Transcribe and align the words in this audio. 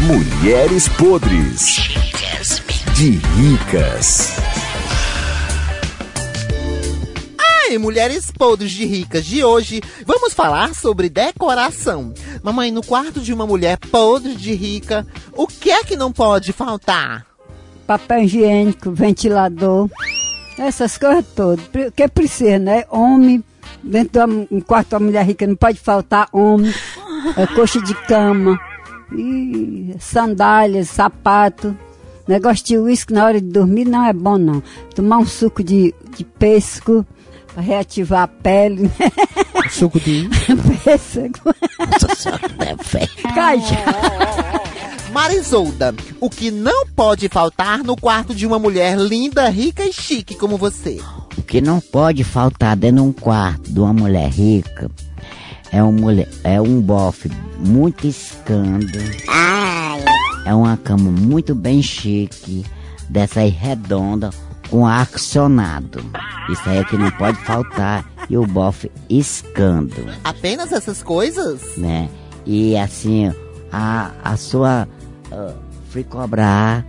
Mulheres 0.00 0.88
podres 0.88 1.76
de 2.94 3.10
ricas. 3.10 4.34
Ai, 7.38 7.76
mulheres 7.76 8.30
podres 8.30 8.70
de 8.70 8.86
ricas 8.86 9.26
de 9.26 9.44
hoje, 9.44 9.82
vamos 10.06 10.32
falar 10.32 10.74
sobre 10.74 11.10
decoração. 11.10 12.14
Mamãe, 12.42 12.70
no 12.70 12.82
quarto 12.82 13.20
de 13.20 13.34
uma 13.34 13.46
mulher 13.46 13.76
podre 13.76 14.34
de 14.34 14.54
rica, 14.54 15.06
o 15.34 15.46
que 15.46 15.70
é 15.70 15.84
que 15.84 15.96
não 15.96 16.10
pode 16.10 16.50
faltar? 16.54 17.26
Papel 17.86 18.22
higiênico, 18.22 18.90
ventilador, 18.92 19.90
essas 20.58 20.96
coisas 20.96 21.26
todas. 21.36 21.62
O 21.66 21.92
que 21.92 22.08
precisa, 22.08 22.58
né? 22.58 22.84
Homem, 22.90 23.44
dentro 23.82 24.26
de 24.26 24.48
um 24.50 24.62
quarto 24.62 24.92
da 24.92 24.98
mulher 24.98 25.26
rica 25.26 25.46
não 25.46 25.56
pode 25.56 25.78
faltar 25.78 26.26
homem, 26.32 26.72
é, 27.36 27.46
coxa 27.48 27.82
de 27.82 27.94
cama, 28.06 28.58
e 29.12 29.94
sandálias, 29.98 30.88
sapato. 30.88 31.76
Negócio 32.26 32.64
de 32.64 32.78
uísque 32.78 33.12
na 33.12 33.24
hora 33.24 33.40
de 33.40 33.48
dormir 33.48 33.84
não 33.84 34.04
é 34.04 34.12
bom, 34.12 34.38
não. 34.38 34.62
Tomar 34.94 35.18
um 35.18 35.26
suco 35.26 35.64
de, 35.64 35.94
de 36.16 36.24
pêssego 36.24 37.04
para 37.52 37.62
reativar 37.62 38.22
a 38.22 38.28
pele. 38.28 38.90
Suco 39.70 39.98
de... 39.98 40.28
pêssego. 40.84 41.40
Caixa. 43.34 43.76
Marisolda, 45.12 45.92
o 46.20 46.30
que 46.30 46.52
não 46.52 46.86
pode 46.86 47.28
faltar 47.28 47.82
no 47.82 47.96
quarto 47.96 48.32
de 48.32 48.46
uma 48.46 48.60
mulher 48.60 48.96
linda, 48.96 49.48
rica 49.48 49.84
e 49.84 49.92
chique 49.92 50.36
como 50.36 50.56
você? 50.56 51.00
O 51.36 51.42
que 51.42 51.60
não 51.60 51.80
pode 51.80 52.22
faltar 52.22 52.76
dentro 52.76 53.02
de 53.02 53.08
um 53.08 53.12
quarto 53.12 53.72
de 53.72 53.80
uma 53.80 53.92
mulher 53.92 54.28
rica 54.30 54.88
é 55.72 55.82
um, 55.82 55.92
mulher, 55.92 56.28
é 56.44 56.60
um 56.60 56.80
bofe 56.80 57.30
muito 57.58 58.06
escando. 58.06 58.98
É 60.44 60.54
uma 60.54 60.76
cama 60.76 61.10
muito 61.10 61.54
bem 61.54 61.82
chique, 61.82 62.64
dessa 63.08 63.40
aí 63.40 63.50
redonda, 63.50 64.30
com 64.70 64.86
ar-condicionado. 64.86 66.00
Isso 66.48 66.62
aí 66.68 66.78
é 66.78 66.84
que 66.84 66.96
não 66.96 67.10
pode 67.12 67.38
faltar. 67.44 68.04
E 68.28 68.36
o 68.36 68.46
bofe 68.46 68.90
escando, 69.08 69.92
Apenas 70.22 70.70
essas 70.72 71.02
coisas? 71.02 71.76
né? 71.76 72.08
E 72.46 72.76
assim, 72.76 73.32
a, 73.72 74.12
a 74.22 74.36
sua 74.36 74.86
uh, 75.32 75.52
fricobrar 75.88 76.86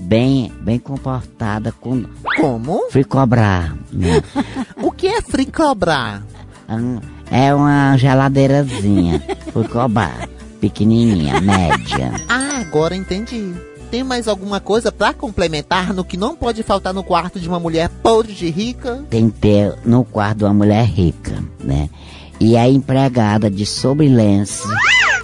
bem, 0.00 0.50
bem 0.62 0.78
comportada 0.78 1.70
com 1.72 2.04
Como? 2.36 2.90
fricobrar, 2.90 3.76
né? 3.92 4.22
O 4.82 4.90
que 4.90 5.06
é 5.08 5.20
fricobrar? 5.20 6.22
Hum, 6.70 7.00
É 7.30 7.54
uma 7.54 7.96
geladeirazinha, 7.96 9.22
fricobrar, 9.52 10.28
pequenininha, 10.60 11.40
média. 11.40 12.12
Ah, 12.28 12.58
agora 12.60 12.94
entendi. 12.96 13.52
Tem 13.90 14.04
mais 14.04 14.28
alguma 14.28 14.60
coisa 14.60 14.92
pra 14.92 15.14
complementar 15.14 15.94
no 15.94 16.04
que 16.04 16.16
não 16.18 16.36
pode 16.36 16.62
faltar 16.62 16.92
no 16.92 17.02
quarto 17.02 17.40
de 17.40 17.48
uma 17.48 17.58
mulher 17.58 17.88
podre 18.02 18.34
de 18.34 18.50
rica? 18.50 19.02
tem 19.08 19.30
que 19.30 19.38
ter 19.38 19.74
no 19.84 20.04
quarto 20.04 20.44
uma 20.44 20.52
mulher 20.52 20.84
rica, 20.84 21.42
né? 21.62 21.88
E 22.38 22.56
a 22.56 22.68
empregada 22.68 23.50
de 23.50 23.64
sobrelenço 23.66 24.68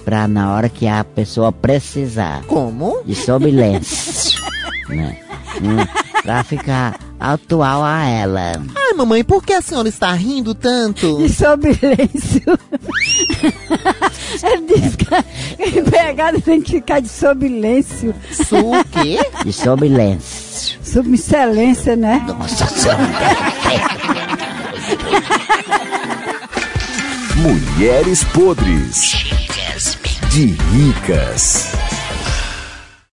pra 0.03 0.27
na 0.27 0.53
hora 0.53 0.67
que 0.67 0.87
a 0.87 1.03
pessoa 1.03 1.51
precisar 1.51 2.43
Como? 2.47 3.03
de 3.05 3.13
sobrelenço, 3.15 4.41
né? 4.89 5.17
Hum, 5.61 6.21
pra 6.23 6.43
ficar 6.43 6.99
atual 7.19 7.83
a 7.83 8.05
ela. 8.05 8.61
Ai, 8.75 8.93
mamãe, 8.93 9.23
por 9.23 9.43
que 9.43 9.53
a 9.53 9.61
senhora 9.61 9.89
está 9.89 10.13
rindo 10.13 10.53
tanto? 10.53 11.17
De 11.23 11.29
sobrilêncio. 11.29 12.43
Ele 14.43 14.61
diz 14.67 14.95
que 14.95 15.07
a 15.13 15.23
empregada 15.79 16.39
tem 16.41 16.61
que 16.61 16.71
ficar 16.73 16.99
de 16.99 17.07
sobrilêncio. 17.07 18.13
Su 18.31 18.57
o 18.57 18.83
quê? 18.85 19.19
De 19.43 19.53
sobrelenço. 19.53 20.77
Subexcelência, 20.83 21.95
né? 21.95 22.23
Nossa 22.27 22.67
senhora. 22.67 22.99
Mulheres 27.37 28.23
podres 28.25 29.11
de 30.29 30.45
ricas. 30.47 31.74